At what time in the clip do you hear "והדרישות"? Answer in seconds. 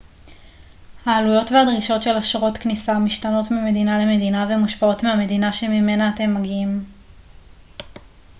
1.51-2.01